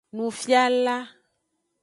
[0.15, 0.95] Nufiala.